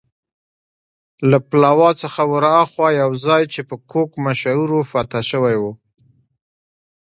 له 1.29 1.37
پلاوا 1.49 1.91
څخه 2.01 2.21
ورهاخوا 2.33 2.87
یو 3.01 3.11
ځای 3.25 3.43
چې 3.53 3.61
په 3.69 3.75
کوک 3.91 4.11
مشهور 4.25 4.69
و، 4.73 4.79
فتح 4.91 5.21
شوی 5.31 5.55
و. 5.61 5.63